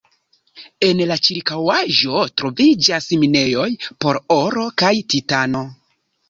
[0.85, 3.67] En la ĉirkaŭaĵo troviĝas minejoj
[4.07, 5.63] por oro kaj titano.